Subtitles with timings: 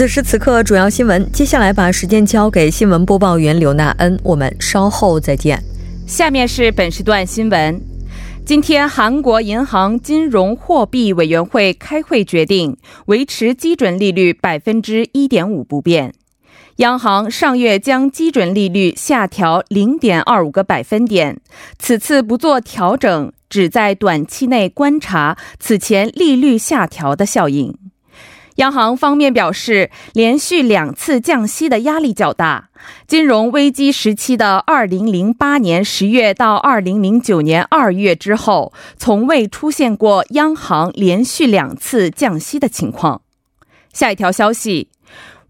[0.00, 1.30] 此时此刻，主要新闻。
[1.30, 5.62] 接下来把时间交给新闻播报员刘娜恩，我们稍后再见。
[6.06, 7.78] 下面是本时段新闻。
[8.46, 12.78] 今天，韩国银行金融货币委员会开会决定
[13.08, 16.14] 维持基准利率百分之一点五不变。
[16.76, 21.38] 央行上月将基准利率下调零点二五个百分点，
[21.78, 27.76] 此次不做调整，旨在短期内观察此前利率下调的效应。
[28.56, 32.68] 央行方面表示，连续两次降息的压力较大。
[33.06, 43.22] 金融危机时期的2008年10月到2009年2月之后，从未出现过央行连续两次降息的情况。
[43.92, 44.88] 下一条消息，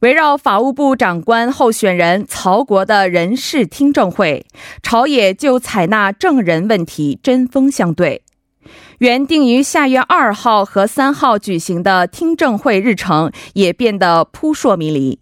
[0.01, 4.47] 围绕法务部长官候选人曹国的人事听证会，
[4.83, 8.23] 朝野就采纳证人问题针锋相对。
[9.01, 15.19] 原定于下月二号和三号举行的听证会日程也变得扑朔迷离。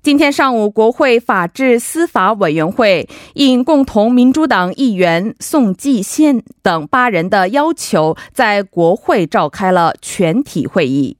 [0.00, 11.16] 今天上午，国会法制司法委员会应共同民主党议员宋继宪等八人的要求，在国会召开了全体会议，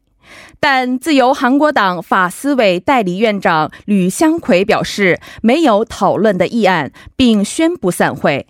[0.61, 8.47] 但自由韩国党法司委代理院长吕香奎表示没有讨论的议案，并宣布散会。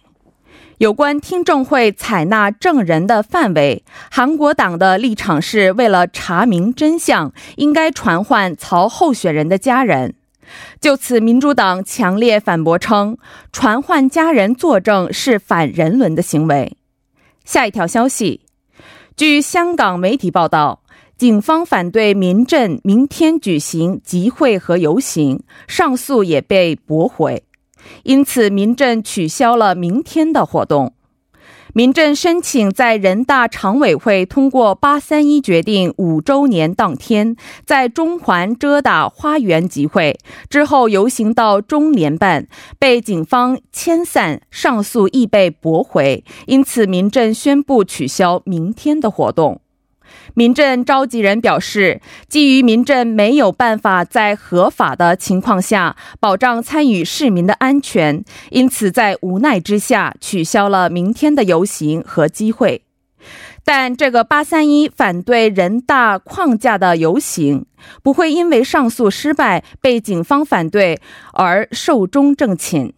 [0.83, 10.17] 有关听证会采纳证人的范围，韩国党的立场是为了查明真相，应该传唤曹候选人的家人。
[10.81, 13.17] 就此，民主党强烈反驳称，
[13.53, 16.77] 传唤家人作证是反人伦的行为。
[17.45, 18.41] 下一条消息，
[19.17, 20.83] 据香港媒体报道，
[21.17, 27.45] 警方反对民阵明天举行集会和游行，上诉也被驳回。
[28.03, 30.93] 因此，民政取消了明天的活动。
[31.75, 37.35] 民政申请在人大常委会通过“八三一”决定五周年当天，
[37.65, 40.19] 在中环遮打花园集会，
[40.51, 42.47] 之后游行到中联办，
[42.79, 46.23] 被警方遣散，上诉亦被驳回。
[46.45, 49.62] 因此，民政宣布取消明天的活动。
[50.35, 62.83] 民政召集人表示，基于民政没有办法在合法的情况下保障参与市民的安全，因此在无奈之下取消了明天的游行和机会。
[63.65, 67.67] 但这个八三一反对人大框架的游行
[68.03, 71.01] 不会因为上诉失败被警方反对
[71.33, 72.93] 而寿终正寝。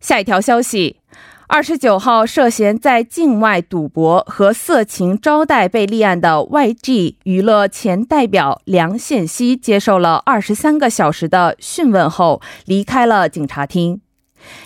[0.00, 0.96] 下一条消息。
[1.46, 14.00] 二十九号，涉嫌在境外赌博和色情招待被立案的 YG 娱乐前代表梁宪熙接受了二十三个小时的讯问后，离开了警察厅。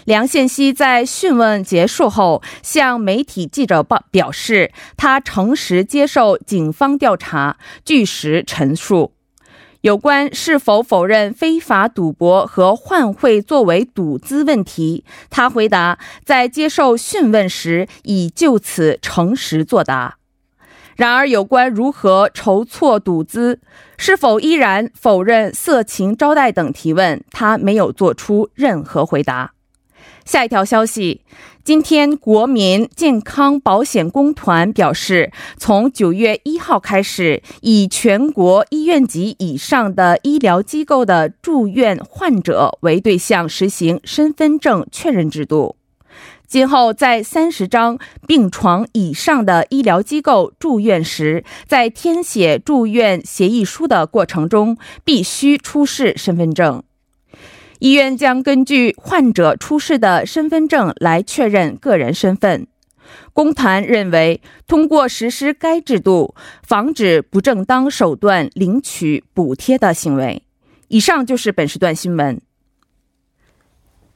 [0.05, 9.13] 梁宪熙在讯问结束后，向媒体记者报表示，他诚实接受警方调查，据实陈述。
[9.83, 20.17] 有关是否否认非法赌博和换汇作为赌资问题，他回答，在接受讯问时已就此诚实作答。
[20.97, 23.61] 然而，有关如何筹措赌资，
[23.97, 29.53] 是否依然否认色情招待等提问，他没有做出任何回答。
[30.29, 31.23] 下一条消息。
[31.65, 45.77] 今天，国民健康保险公团表示，从九月一号开始，以全国医院级以上的医疗机构的住院患者为对象，实行身份证确认制度。
[46.47, 56.83] 今后，在三十张病床以上的医疗机构住院时，在填写住院协议书的过程中，必须出示身份证。
[57.79, 62.67] 医院将根据患者出示的身份证来确认个人身份。
[63.33, 70.43] 公坛认为，通过实施该制度，防止不正当手段领取补贴的行为。
[70.89, 72.41] 以上就是本时段新闻。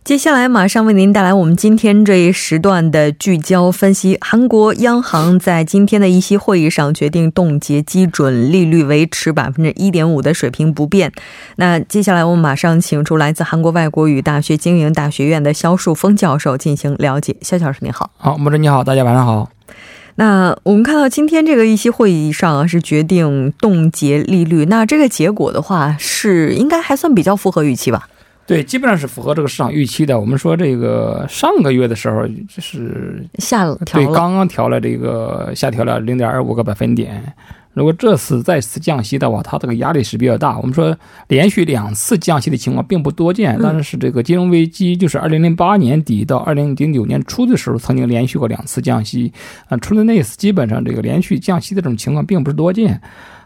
[0.05, 4.19] 接下来马上为您带来我们今天这一时段的聚焦分析。
[4.21, 11.13] 韩国央行在今天的一期会议上决定冻结基准利率，维持百分之一点五的水平不变。
[11.55, 17.37] 那接下来我们马上请出来自韩国外国语大学经营大学院的肖树峰教授进行了解。
[17.41, 19.51] 肖教授您好，好，穆哲你好，大家晚上好。
[20.17, 24.65] 那我们看到今天这个议息会议上啊，是决定冻结利率。
[24.65, 28.09] 那这个结果的话，是应该还算比较符合预期吧？
[28.47, 30.19] 对，基本上是符合这个市场预期的。
[30.19, 37.23] 我们说这个上个月的时候就是下调了，对，刚刚调了这个下调了零点二五个百分点。
[37.75, 40.59] 如果这次再次降息的话，它这个压力是比较大。
[40.59, 40.95] 我们说
[41.29, 49.33] 连续两次降息的情况并不多见，但是这个金融危机就是二零零八年底到二零零九年初的时候，曾经连续过两次降息。
[49.69, 53.01] 啊，除了那次，基本上这个连续降息的这种情况并不是多见。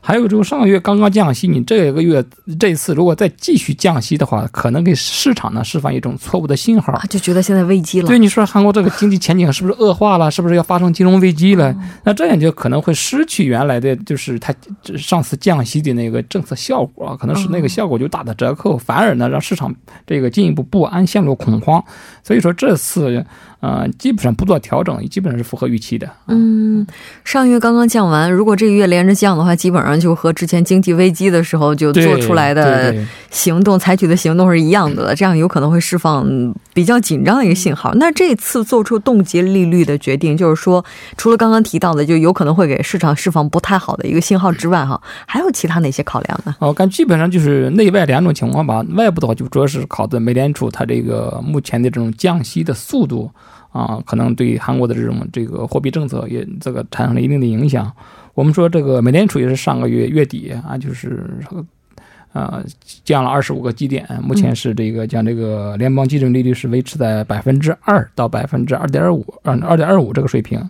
[0.06, 2.25] 还有就是上个月刚刚降息，你这个月
[2.61, 8.06] 这次如果再继续降息的话，可能给市场呢释放一种错误的信号，就觉得现在危机了。
[8.06, 10.31] 对，你说韩国这个经济前景是不是恶化了？
[10.31, 11.75] 是不是要发生金融危机了？
[12.05, 14.55] 那这样就可能会失去原来的就是它
[14.97, 19.75] 上次降息的那个政策效果，可能是那个效果就打的折扣，反而呢让市场
[20.06, 21.85] 这个进一步不安，陷入恐慌。
[22.23, 23.26] 所以说这次。
[23.61, 26.08] 呃，基本上不做调整，基本上是符合预期的。
[26.29, 26.87] 嗯，
[27.25, 32.94] 上月刚刚降完，如果这个月连着降的话，基本上就和之前经济危机的时候就做出来的
[33.31, 35.14] 行动、采取的行动是一样的了。
[35.14, 36.26] 这样有可能会释放
[36.76, 37.94] 比较紧张的一个信号。
[37.94, 40.84] 那这次做出冻结利率的决定，就是说，
[41.17, 46.55] 除了刚刚提到的，就有可能会给市场释放不太好的一个信号之外，哈，还有其他哪些考量呢？
[46.58, 48.84] 我看基本上就是内外两种情况吧。
[48.90, 53.31] 外部的话，就主要是考的美联储它这个目前的这种降息的速度。
[53.72, 57.93] 啊，可能对韩国的这种这个货币政策也这个产生了一定的影响。
[58.32, 61.22] 我们说这个美联储也是上个月月底啊，就是
[62.36, 62.62] 呃
[63.02, 70.62] 降了二十五个基点，目前是这个将这个联邦基准利率是维持在百分之二到百分之二点五，嗯，二点二五这个水平，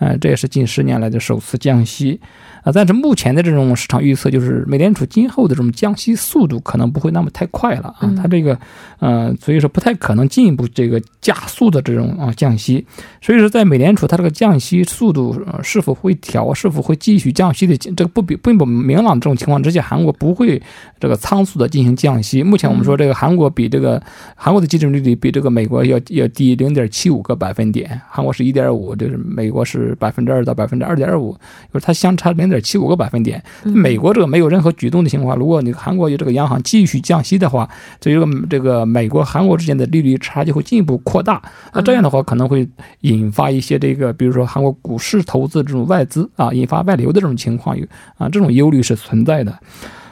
[0.00, 2.20] 嗯，这也是近十年来的首次降息。
[2.64, 8.58] 啊，但是目前的这种市场预测就是，美联储今后的这种降息速度可能不会那么太快了啊，它这个，
[9.00, 12.82] 呃，所以说不太可能进一步这个加速的这种啊降息，
[13.20, 20.60] 所以说在美联储它这个降息速度是否会调，是否会继续降息的这个不比并不明朗这种情况之下，韩国不会
[20.98, 22.42] 这个仓促的进行降息。
[22.42, 24.02] 目前我们说这个韩国比这个
[24.34, 31.32] 韩国的基准利率比这个美国要要低零点七五个百分点，韩国是一点五，就是美国是百分之二到百分之二点五，
[31.70, 32.53] 就是它相差零点。
[32.60, 37.68] 七五个百分点，美国这个没有任何举动的情况，如果你韩国有这个央行继续降息的话，
[38.00, 41.40] 这个这个美国韩国之间的利率差就会进一步扩大。
[41.72, 42.68] 那这样的话可能会
[43.00, 47.84] 引发一些这个，比如说韩国股市投资这种外资啊，引发外流的这种情况，有
[48.16, 49.58] 啊这种忧虑是存在的。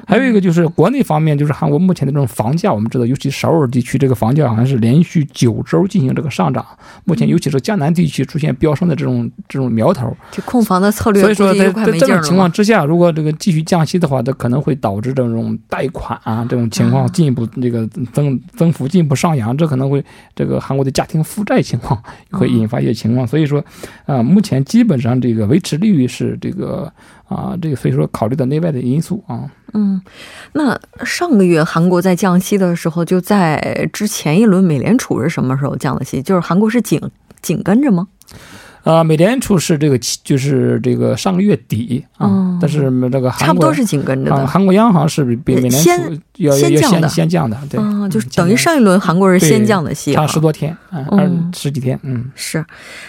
[0.06, 6.64] 还有一个就是国内方面，就是韩国目前的这种房价，我们知道，尤其首尔地区这个房价好像是连续九周进行这个上涨。
[7.04, 10.14] 目前，尤其是江南地区出现飙升的这种这种苗头。
[10.30, 20.04] 这控房的策略，所以说在在这种情况之下，如果这个继续降息的话，它可能会导致这种贷款啊这种情况进一步这个增增幅进一步上扬，这可能会
[20.34, 23.26] 这个韩国的家庭负债情况会引发一些情况。
[23.26, 23.64] 所以说，
[24.06, 26.92] 啊，目前基本上这个维持利率是这个。
[27.34, 29.50] 啊，这个所以说考虑到内外的因素啊。
[29.74, 30.00] 嗯，
[30.52, 36.20] 那上个月韩国在降息的时候，就在之前一轮美联储是什么时候降的息？
[36.22, 37.00] 就是韩国是紧
[37.40, 38.08] 紧跟着吗？
[38.84, 44.44] 啊，美联储是这个，就是这个上个月底啊，但是这个差不多是紧跟着的。
[44.44, 45.90] 韩国央行是比美联储
[46.38, 47.78] 要先降的，先降的，对，
[48.10, 52.64] 就是等于上一轮韩国是先降的息，差十多天，嗯，十几天，嗯，是。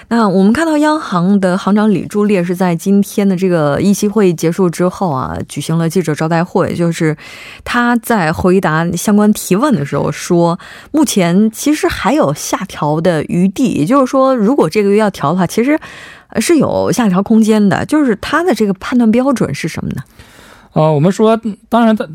[0.09, 7.17] 那我们看到央行的行长李柱烈是在今天的这个议息会议结束之后啊，举行了记者招待会，就是
[7.63, 10.59] 他在回答相关提问的时候说，
[10.91, 15.62] 目前其实还有下调的余地，也就是说，如果这个月要调的话，其实。
[15.63, 15.79] 其实，
[16.41, 17.85] 是有下调空间的。
[17.85, 20.03] 就是他的这个判断标准是什么呢？
[20.73, 21.39] 呃，我们说，
[21.69, 22.05] 当然，他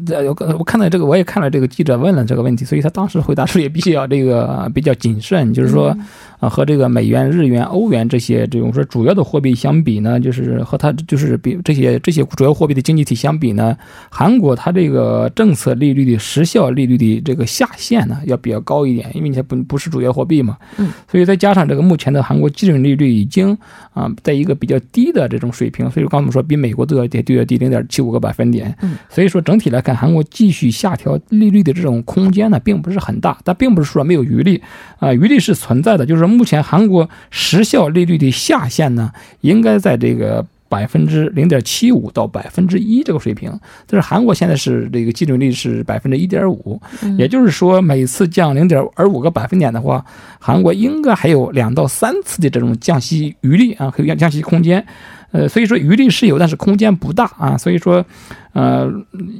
[0.59, 5.97] 我看到这个，我也看了这个记者问了这个问题，所以他当时回答时也必须要这个比较谨慎，就是说。
[6.41, 13.77] 啊，和这个美元、日元、欧元这些这种说主要的货币相比呢，就是和它就是比这些这些主要货币的经济体相比呢，
[14.09, 23.59] 韩国它这个政策利率的时效利率的这个下限呢要比较高一点，因为它不不是主要货币嘛，嗯，所以再加上这个目前的韩国基准利率已经
[23.93, 28.75] 啊在一个比较低的这种水平，所以刚才我们说比美国都要低，都要低零点七五个百分分点。
[28.81, 34.63] 嗯，所以说整体来看，韩国继续下调利率的这种空间呢，并不是很大，但并不是说没有余力
[34.99, 36.07] 啊，余力是存在的。
[36.07, 39.13] 就是目前韩国时效利率的下限呢，
[39.43, 40.47] 应该在这个。
[40.71, 43.51] 百分之零点七五到百分之一这个水平，
[43.87, 46.79] 但是韩国现在是这个基准率是百分之一点五，
[47.17, 50.05] 也就是说每次降零点二五个百分点的话，
[50.39, 54.85] 韩国应该还有两到三次的这种降息余力啊，还有降息空间。
[55.33, 58.05] 呃，所以说余力是有，但是空间不大啊，所以说，
[58.53, 58.91] 呃，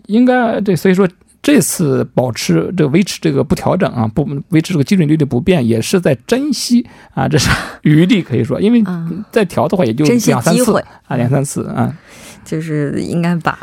[0.07, 1.09] 应该对所以说。
[1.41, 7.49] 这次保持这个维持这个不调整啊，不维持这个基准利率不变，也是在珍惜啊，这是
[7.83, 8.83] 余力可以说，因为
[9.31, 11.97] 再调的话也就两三次啊，两三次啊，
[12.45, 13.59] 就是应该把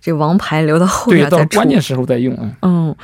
[0.00, 2.50] 这王牌留到后面再到关键时候再用啊。
[2.62, 2.94] 嗯，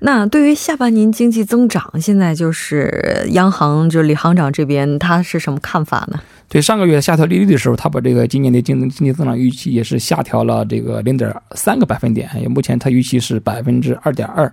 [0.00, 6.20] 那对于下半年经济增长，现在就是央行就李行长这边他是什么看法呢？
[6.50, 14.50] 对上个月下调利率的时候，他把这个今年的经经济增长预期也是下调了这个零点三个百分点，也目前他预期是百分之二点二，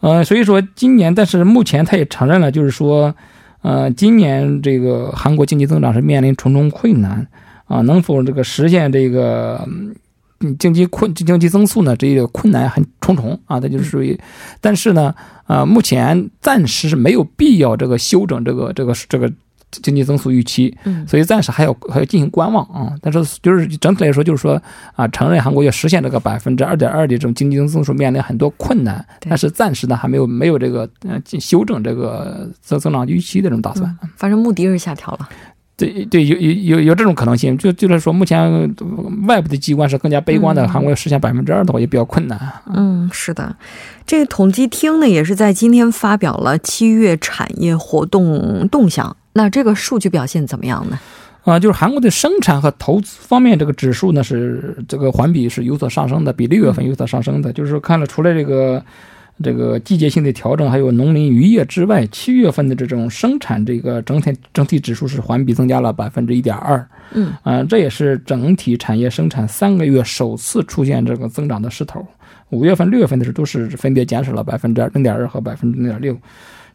[0.00, 3.14] 呃，所以说今年，但是目前他也承认了，就是说，
[3.62, 7.26] 呃，今年这个韩国经济增长是面临重重困难
[7.66, 9.68] 啊，能否这个实现这个
[10.58, 11.94] 经济困经济增速呢？
[11.96, 14.18] 这个困难很重重啊，它就是属于，
[14.60, 19.32] 但是呢，啊，目前暂时是没有必要这个修整这个这个这个。
[19.82, 20.74] 经济增速预期，
[21.08, 22.94] 所以暂时还要还要进行观望啊。
[23.02, 24.62] 但是就是整体来说，就是说
[24.94, 33.94] 啊，承认韩国要实现这个百分之二点二的这种经济增速面临很多困难，但是暂时呢还没有没有这个呃修正这个增增长预期的这种打算。
[34.16, 35.28] 反正目的是下调了。
[35.76, 37.56] 对对，有有有有这种可能性。
[37.58, 38.74] 就就是说，目前
[39.26, 42.40] 外部的机关是更加悲观的，韩国要实现百分之二的话也比较困难。
[42.72, 43.54] 嗯，是的。
[44.06, 49.16] 这个统计厅呢，也是在今天发表了七月产业活动动向。
[49.34, 50.98] 那这个数据表现怎么样呢？
[51.44, 57.52] 啊，就是韩国的生产和投资方面，这个指数呢是这个环比是有所上升的，比六月份有所上升的。
[57.52, 58.82] 就是看了除了这个
[59.42, 66.88] 这个季节性的调整，还有农林渔业之外，七月份的这种生产这个整体整体指数是环比增加了百分之一点二。
[67.12, 72.06] 嗯，啊，这也是整体产业生产三个月首次出现这个增长的势头。
[72.50, 76.16] 五月份、六月份的时候都是分别减少了百分之零点二和百分之零点六。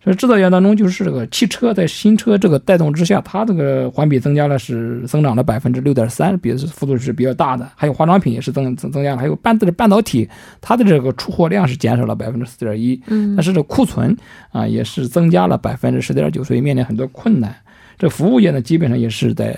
[0.03, 7.69] 所以制造业当中，就是这个汽车在新车这个带动之下，它这个环比增加了，是增长了百分之六点三，比幅度是比较大的。
[7.75, 10.27] 还有化妆品也是增增增加了，还有半的半导体，
[10.59, 14.17] 它的这个出货量是减少了百分之四点一，嗯，但是这库存
[14.51, 17.55] 啊也是增加了百分之十点九，所以面临很多困难。
[17.99, 19.55] 这服务业呢，基本上也是在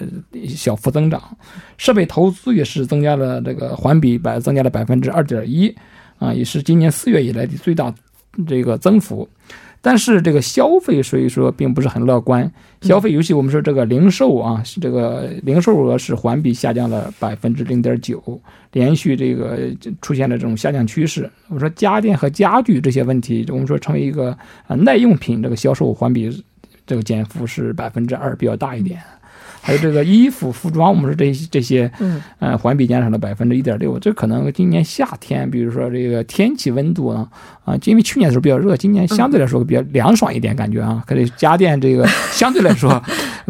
[0.49, 1.21] 小幅增长，
[1.77, 5.73] 设备投资也是增加了这个环比百增加了百分之二点一，
[6.19, 7.95] 啊，也是今年四月以来的最大
[8.45, 9.25] 这个增幅。
[9.85, 12.49] 但是这个消费，所以说并不是很乐观。
[12.79, 19.59] 消费，尤其我们说这个零售啊，这个零售额是环比下降了百分之零点九，连续这个
[20.01, 21.29] 出现了这种下降趋势。
[21.49, 24.31] 我说家电和家具这些问题，我们说成为一个
[24.67, 26.43] 啊耐用品，这个销售环比
[26.87, 29.01] 这个减幅是百分之二，比较大一点。
[29.65, 33.97] 还有这个衣服、服装，我们说这这些，嗯，呃，环比减少了百分之一点六。
[33.97, 37.25] 这可能今年夏天，比如说这个天气温度呢，
[37.63, 43.01] 啊，因为去年的时候比较热，今年相对来说比较凉爽一点，感觉啊，可能家电这个 相对来说，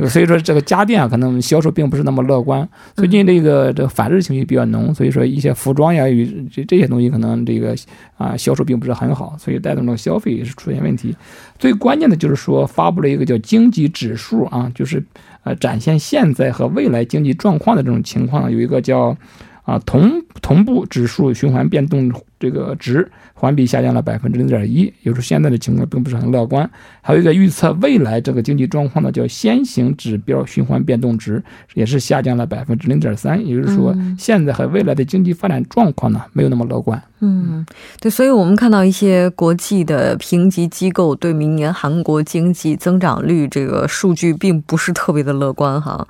[0.08, 2.68] 所以说这个家电啊，可能销售并不是那么乐观。
[2.96, 7.76] 最近这个这反日情绪比较浓，所以说一些服装呀与这这些东西可能这个
[8.18, 11.16] 啊销售并不是很好，所以带动了消费也是出现问题。
[11.58, 15.04] 最关键的就是说发布了一个叫经济指数啊，就是。
[15.44, 19.16] 呃，展现现在和未来经济状况的这种情况，有一个叫
[19.64, 20.10] 啊同
[20.42, 22.12] 同步指数循环变动
[22.44, 23.10] 这个值。
[23.36, 26.70] 环比下降了百分之零点一，也就是现在的情况并不是很乐观。
[27.02, 33.46] 还有一个预测未来这个经济状况呢，叫先行指标循环变动值，也是下降了百分之零点三。
[33.46, 37.02] 也就是说，现在和未来的经济发展状况呢，没有那么乐观。
[37.20, 37.66] 嗯，
[38.00, 46.08] 对，所以我们看到一些国际的评级机构对明年韩国经济增长率这个数据并不是特别的乐观哈。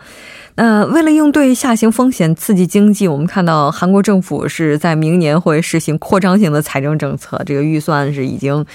[0.55, 8.65] 那为了应对下行风险、刺激经济，我们看到韩国政府是在明年会实行扩张型的财政政策，这个预算是已经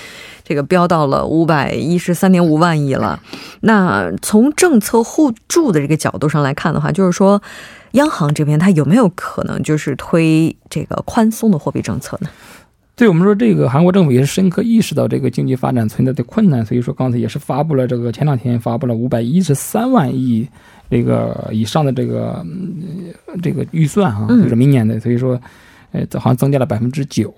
[0.44, 3.18] 这个飙到了五百一十三点五万亿了。
[3.60, 7.42] 那从政策互助的这个角度上来看的话，就是说，
[7.92, 12.28] 央行这边它有没有可能就是推这个宽松的货币政策呢？
[12.94, 20.46] 对我们说，这个韩国政府也是深刻意识到这个经济发展存在的困难，所以说刚才也是发布了这个前两天发布了五百一十三万亿。
[20.90, 22.42] 这个以上的这个
[23.42, 25.38] 这个预算啊，就是明年的，所以说，
[25.92, 27.32] 呃，好像增加了百分之九。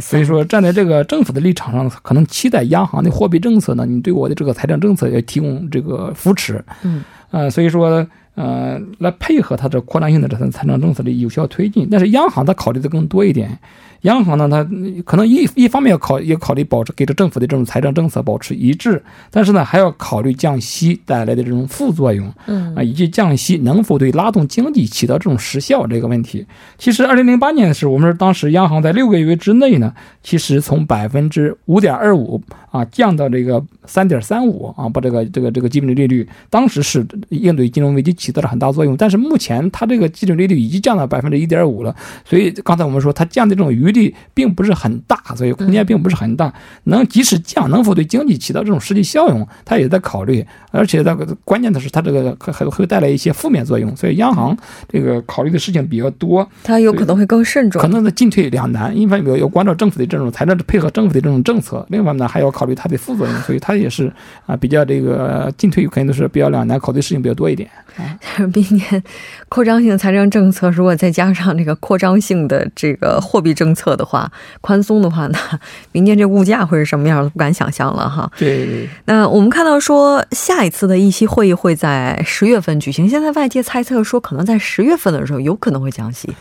[0.00, 6.64] 所以说，站在这个政府的立场上，可能期待央行的货币政策呢，你对我的这个财政政策要提供这个扶持。
[6.82, 7.02] 嗯。
[7.30, 11.88] 呃，所以说，呃，来配合它的扩张性的这种财政政策的有效推进。
[11.90, 13.58] 但是央行它考虑的更多一点。
[14.02, 14.64] 央行呢，它
[15.04, 26.44] 可能一一方面要考要考虑保持给这政府的这种财政政策保持一致，但是呢，还要考虑降息带来的这种副作用，嗯啊，以及降息能否对拉动经济起到这种实效这个问题。
[26.78, 29.92] 其实，二零零八年的时候，我们是当时央行在六个月之内呢，
[30.22, 38.96] 其实从百分之五点二五啊降到这个三点三五啊，把这个这个这个基准利率，当时是应对金融危机起到了很大作用。
[38.96, 41.94] 但是目前它这个基准利率已经降到百分之一点五了，
[42.24, 46.52] 所以刚才我们说它降的这种余力并不是很大，所以空间并不是很大。
[46.84, 50.44] 能即使降，能否对经济起到这种实际效用，它也在考虑。
[50.70, 54.56] 而且那个关键的是，它这个还还会带来一些负面作用，所以央行
[54.88, 56.48] 这个考虑的事情比较多。
[56.64, 64.10] 它有可能会更慎重，可能的进退两难，一方面要关照政府的这种财政配合政府的这种政策，另一方面呢还要考虑它的副作用，所以它也是
[64.46, 67.68] 啊比较这个进退肯定都是比较两难，考虑事情比较多一点。
[68.54, 69.02] 明年
[69.50, 75.38] 扩张性财政政策如果再加上这个扩张性的这个货币政策的话，宽松的话，那
[75.92, 77.28] 明年这物价会是什么样都？
[77.30, 78.30] 不敢想象了哈。
[78.38, 86.32] 对，那我们看到说下一次的议息会议会在十月份举行，现在外界猜测说可能在十月份的时候有可能会降息。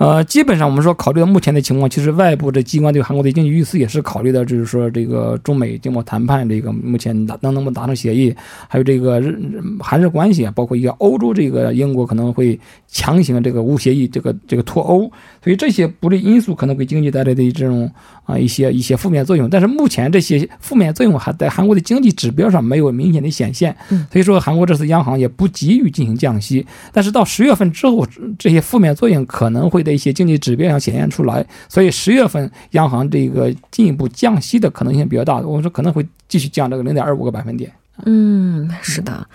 [0.00, 8.34] 呃，基本上我们说，考虑到目前的情况，其实外部的机关对韩国的经济预测也是考虑到，就是说这个中美经贸谈判这个目前达能能不能达成协议，
[8.66, 9.38] 还有这个日
[9.78, 15.00] 韩日关系啊，包括一个欧洲这个英国可能会强行这个无协议这个这个脱欧，
[15.44, 17.92] 所以这些不利因素可能给经济带来的这种
[18.30, 19.50] 啊一些一些负面作用。
[19.50, 23.76] 但是目前这些负面作用还在韩国的经济指标上没有明显的显现，
[24.12, 26.64] 所以说韩国这次央行也不急于进行降息。
[26.92, 28.06] 但是到十月份之后，
[28.38, 35.36] 这些负面作用可能会在一些经济指标上显现出来，所以十月份央行这个进一步降息的可能性比较大。
[35.40, 37.72] 我们说可能会继续降这个零点二五个百分点。
[38.06, 39.26] 嗯，是的。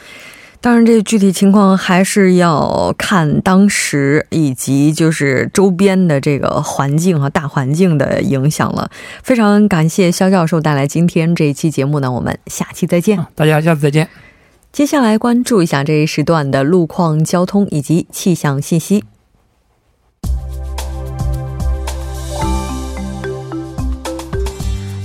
[0.65, 8.89] 当然，这具体情况还是要看当时以及就是周边的这个环境和大环境的影响了。
[9.21, 13.23] 非常感谢肖教授带来今天这一期节目呢，我们下期再见。
[13.35, 14.09] 大家下次再见。
[14.71, 19.03] 接下来关注一下这一时段的路况、交通以及气象信息。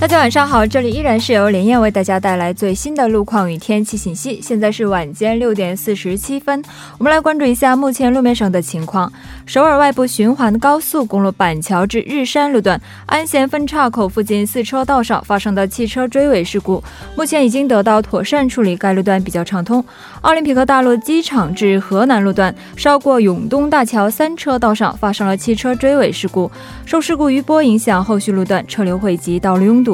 [0.00, 4.40] 大家晚上好，这里依然是由连燕为大家带来最新的路况与天气信息。
[4.42, 6.64] 现在是晚间六点四十七分，
[6.96, 9.12] 我们来关注一下目前路面上的情况。
[9.44, 16.82] 首尔外部循环高速公路板桥至日山路段安贤分岔口附近四车道上发生的汽车追尾事故，
[17.14, 19.84] 目前已经得到妥善处理，该路段比较畅通。
[20.22, 26.50] 奥林匹克大陆机场至河南路段稍过永东大桥三车道上发生了汽车追尾事故，
[26.86, 29.89] 受事故余波影响，后续路段车流汇集，道路拥堵。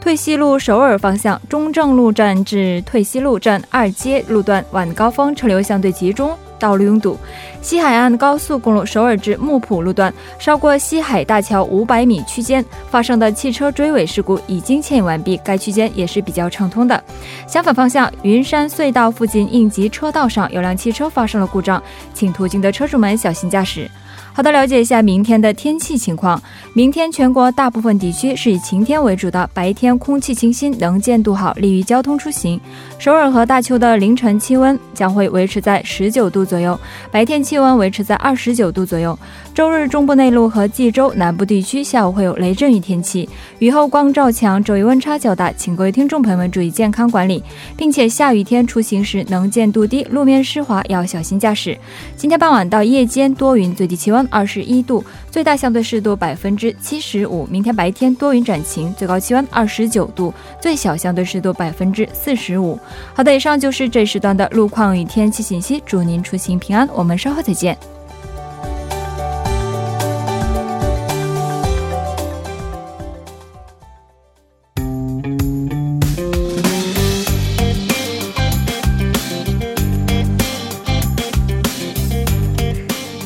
[0.00, 7.16] 退西路首尔方向中正路站至退西路站二街路段晚高峰车流相对集中，道路拥堵。
[7.62, 17.02] 西海岸高速公路首尔至木浦路段稍过西海大桥五百米区间发生的汽车追尾事故已经牵引完毕，该区间也是比较畅通的。
[17.46, 23.90] 相反方向云山隧道附近应急车道上有辆汽车发生了故障，请途经的车主们小心驾驶。
[24.36, 26.42] 好的，了解一下明天的天气情况。
[26.72, 32.60] 明天全国大部分地区是以晴天为主的，白天空气清新，能见度好，利于交通出行。
[32.98, 36.76] 首尔和大邱的凌晨气温将会维持在十九度左右，
[37.12, 39.16] 白天气温维持在二十九度左右。
[39.54, 43.28] 周日中部内陆和济州南部地区下午会有雷阵雨天气，
[43.60, 47.40] 雨后光照强，昼夜温差较大，请各位听众朋友们注意健康管理，
[47.76, 51.78] 并且下雨天出行时能见度低，路面湿滑，要小心驾驶。
[52.16, 57.46] 今天傍晚到夜间多云，最低气温二十一度，最大相对湿度百分之七十五。
[57.50, 62.78] 明天白天多云转晴，最高气温二十九度，最小相对湿度百分之四十五。
[63.14, 67.76] 好的，以上就是这时段的路况与天气信息，祝您出行平安，我们稍后再见。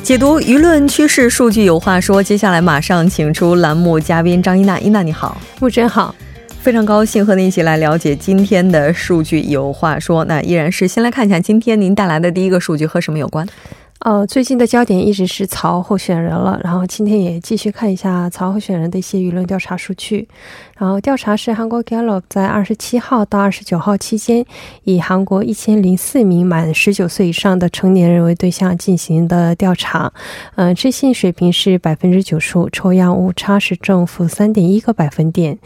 [0.08, 2.22] 解读舆论趋势，数据有话说。
[2.22, 6.14] 接下来马上请出栏目嘉宾张一娜，一娜你好，木真好，
[6.60, 10.24] 非常高兴和您一起来了解今天的数据有话说。
[10.24, 13.46] 那依然是先来看一下今天您带来的第一个数据和什么有关？
[13.98, 20.26] 呃，最近的焦点一直是曹候选人了，然后今天也继续看一下曹候选人的一些舆论调查数据。
[20.78, 24.46] 然后调查是韩国 Gallup 在二十七号到二十九号期间，
[24.84, 30.12] 以韩国一千零四名满十九岁以上的成年人为对象进行的调查。
[30.54, 35.58] 嗯，置信水平是百分之九十五，抽样误差是正负三点一个百分点。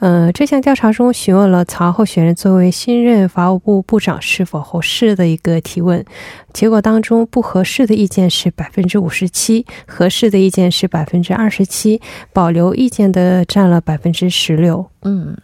[0.00, 6.04] 嗯，这项调查中询问了曹候选人作为新任法务部部长是否合适的一个提问，
[6.52, 12.02] 结果当中不合适的意见是百分之五十七，合适的意见是百分之二十七，
[12.34, 14.57] 保留意见的占了百分之十。
[14.58, 15.36] 六，嗯，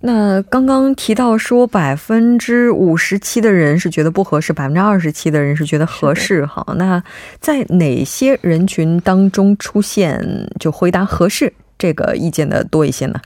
[0.00, 6.44] 那刚刚提到说百分之五十七的人是觉得不合适，百分之二十七的人是觉得合适。
[6.44, 7.02] 好，那
[7.40, 10.22] 在哪些人群当中出现
[10.60, 13.20] 就回答合适这个意见的多一些呢？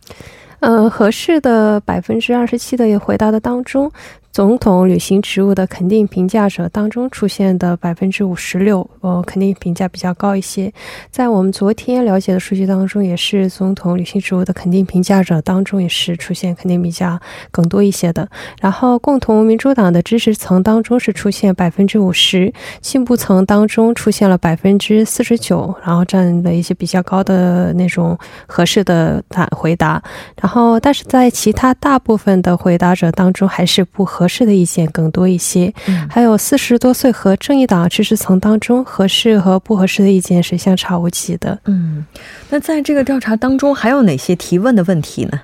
[0.61, 3.91] 呃，合适的百分之二十七的也回答的当中。
[4.39, 10.73] 总统履行职务的肯定评价者当中出现的百分之五十六，呃，肯定评价比较高一些。
[11.11, 17.21] 在我们昨天了解的数据当中，也是总统履行职务的肯定评价者当中也是出现肯定评价
[17.51, 18.29] 更多一些的。
[18.61, 30.01] 然后，共同民主党的支持层当中是出现百分之五十，进步层当中出现了百分之四十九，然后占了一些比较高的那种合适的答回答。
[30.41, 34.28] 然后，但是在其他大部分的回答者当中，还是不合。
[34.29, 35.73] 适的意见更多一些，
[36.09, 41.59] 还有四十多岁和正义党支持层当中，合适和不合适的意见是相差无几的。
[41.65, 42.05] 嗯，
[42.51, 45.41] 那在这个调查当中，还有哪些提问的问题呢？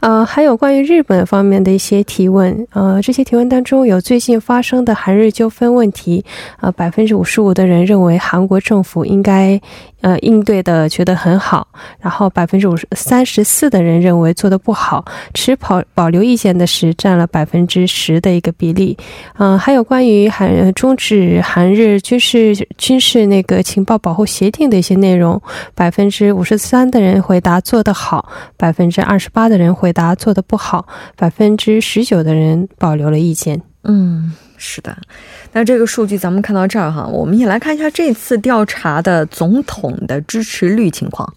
[0.00, 2.66] 呃，还有关于日本方面的一些提问。
[2.72, 6.24] 呃，这些提问当中有最近发生的韩日纠纷问题。
[6.60, 9.60] 呃，百分之五十五的人认为韩国政府应该。
[10.04, 11.66] 呃，应对的觉得很好，
[11.98, 18.98] 然后百分之五十三十四的人认为做的不好，持保保留意见的是占了百分之十的一个比例。
[19.38, 25.40] 嗯，还有关于韩终止韩日军事军事那个情报保护协定的一些内容，
[25.74, 30.86] 百分之五十三的人回答做得好，百分之二十八的人回答做的不好，
[31.16, 33.62] 百分之十九的人保留了意见。
[33.84, 34.34] 嗯。
[34.56, 34.96] 是的，
[35.52, 41.32] 那这个数据咱们看到这儿哈，我们也来看一下这次调查的总统的支持率情况。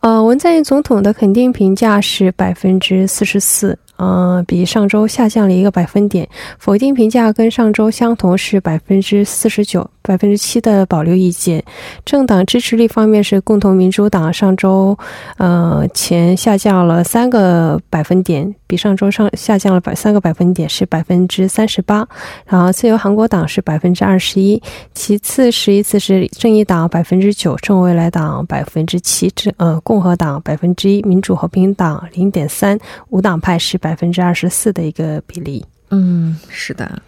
[0.00, 3.78] 呃，文在寅总统的肯定评价是百分之四十四。
[3.96, 6.28] 嗯，比上周下降了一个百分点。
[6.58, 11.64] 否定评价跟上周相同，是百分之四十九，百分之七的保留意见。
[12.04, 14.96] 政党支持率方面是共同民主党上周，
[15.36, 22.06] 呃前下降了三个百分点，比上周上下降了百三个百分点，是百分之三十八。
[22.46, 24.60] 然后自由韩国党是百分之二十一，
[24.94, 32.78] 其次十一次是正义党百分之九，正未来党百分之七，正呃共和党百分之一，民主和平党零点三，
[33.10, 33.74] 无党派是。
[33.84, 37.02] 百分之二十四的一个比例，嗯，是的，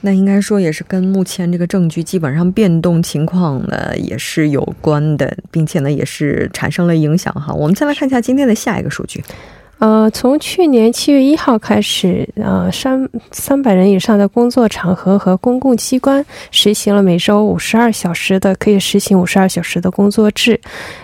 [0.00, 7.52] 那应该说也是跟目前这个证据基本上变动情况呢也是有关的，并且呢也是产生了影响哈。
[7.52, 9.22] 我们再来看一下今天的下一个数据。
[9.78, 20.60] 呃，从去年七月一号开始，呃，三三百人以上的工作场合和公共机关实行了每周五十二小时的可以实行五十二小时的工作制。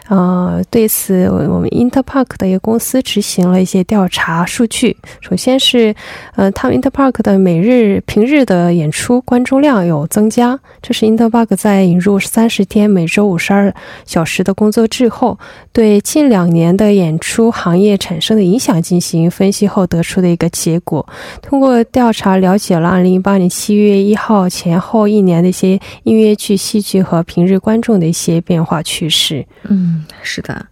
[0.09, 4.97] 呃，对此，我们 Interpark 的一个公司执行了一些调查数据。
[5.21, 5.95] 首先是，
[6.35, 10.59] 呃，他们 Interpark 的每日平日的演出观众量有增加。
[10.83, 13.73] 这是 Interpark 在引入三十天每周五十二
[14.05, 15.39] 小时的工作制后，
[15.73, 18.64] 对近两年的演出行业产生的影响。
[18.65, 21.07] 想进行分析后得出的一个结果，
[21.43, 29.47] 通过调查了解了二零一八年七月一号前后一年的一些音乐剧、戏剧和平日观众的一些变化趋势。
[29.65, 30.67] 嗯，是的。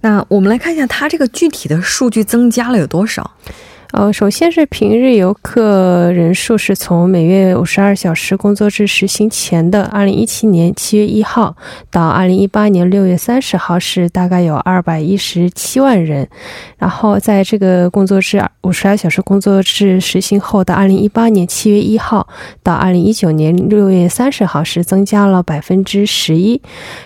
[0.00, 3.30] 那我们来看一下，它这个具体的数据增加了有多少？
[3.92, 11.56] 呃，首先是平日游客人数是从每月五十二小时工作制实行前的二零一七年七月一号
[11.90, 16.28] 到二零一八年六月三十号是大概有二百一十七万人，
[16.76, 22.28] 然后在这个工作制五十二小时工作制实行后的二零一八年七月一号
[22.62, 26.60] 到二零一九年六月三十号是增加了百分之十一。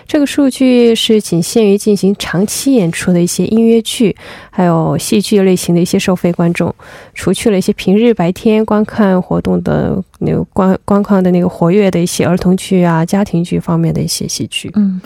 [0.05, 4.13] 这个数据是仅限于进行长期演出的一些音乐剧
[4.51, 6.72] 还有戏剧类型的一些收费观众。
[7.13, 15.01] 除去了一些平日白天观看活动的那个观观看的那个活跃的一些儿童剧啊、家庭剧方面的一些戏剧，嗯。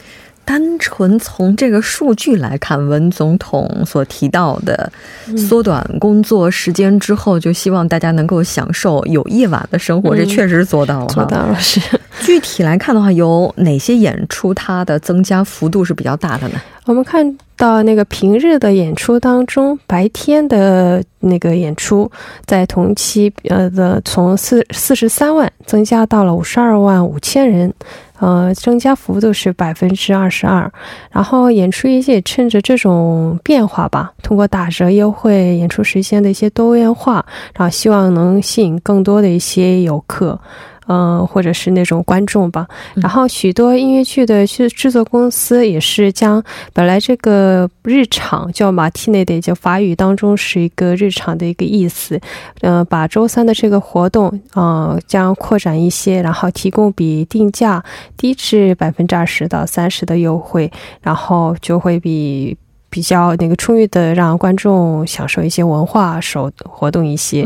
[0.47, 4.89] 单纯从这个数据来看，文总统所提到的
[5.35, 11.07] 缩短工作时间之后，就希望大家能够享受有夜晚的生活，这确实做到了。
[11.07, 11.81] 做到了，是。
[12.21, 16.61] 具体来看的话，有哪些演出它的增加幅度是比较大的呢？
[16.85, 22.09] 我们看到那个平日的演出当中，白天的那个演出
[22.45, 27.71] 在同期呃的从四四十三万增加到了五十二万五千人。
[28.19, 30.71] 呃，增加幅度是百分之二十二。
[31.11, 40.39] 然后演出一些趁着这种变化吧，通过打折优惠、演出时间的一些多元化，然后希望能吸引更多的一些游客。
[40.87, 42.67] 嗯，或者是那种观众吧。
[42.95, 52.19] 然后许多音乐剧的制制作公司也是将本来这个日常叫马蒂内的，叫法语当中是一个日常的一个意思。
[52.61, 57.83] 嗯，把周三的这个活动，嗯，将扩展一些，然后提供比定价
[58.15, 60.71] 低至百分之二十到三十的优惠，
[61.01, 62.57] 然后就会比。
[62.89, 67.45] 比较那个充裕的，让观众享受一些文化手活动一些。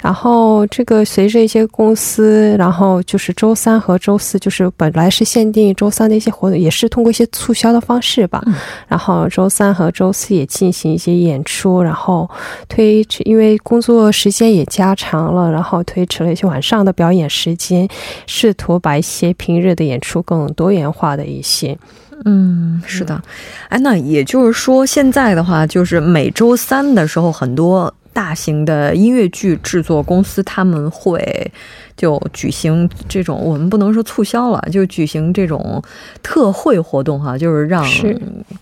[0.00, 8.42] 然后这个随着一些公司，然后就是周三和周四，就是本来是限定周三的一些活动，也是通过一些促销的方式吧。
[8.86, 12.30] 然后周三和周四也进行一些演出，然后
[12.68, 17.88] 推迟，因为工作时间也加长了，然后推迟了一些晚上的表演时间，
[18.26, 21.78] 试图把一些平日的演出更多元化的一些。
[22.24, 23.20] 嗯，是的，
[23.68, 31.50] 哎，那也就是说，现在的话，就是每周三的时候，很多大型的音乐剧制作公司他们会
[31.96, 35.82] 就举行这种，我们不能说促销了，就举行这种
[36.22, 37.84] 特惠活动哈，就是让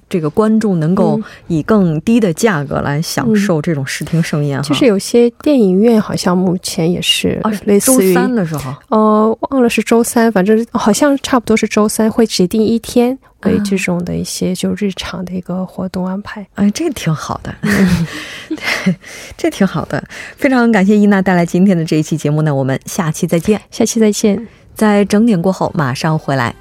[0.08, 4.68] 这个观众能够以更低的价格来享受这种视听盛宴哈。
[4.68, 13.18] 就是有些电影院好像目前也是类似于周三的时候，呃，忘了是周三，反正好像差不多是周三会指定一天。
[13.44, 17.54] 为这种的一些就日常的一个活动安排，哎，这个挺好的，
[19.34, 20.04] 这挺好的，
[20.36, 26.54] 非常感谢伊娜带来今天的这一期节目呢，我们下期再见，下期再见，在整点过后马上回来。